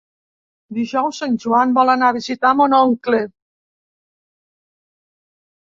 Dijous 0.77 1.19
en 1.27 1.35
Joan 1.43 1.75
vol 1.75 1.93
anar 1.95 2.09
a 2.13 2.17
visitar 2.17 2.55
mon 2.63 2.77
oncle. 2.79 3.21